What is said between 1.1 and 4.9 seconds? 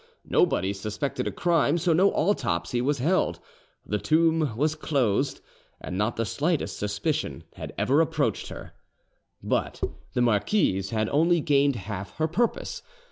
a crime, so no autopsy was held; the tomb was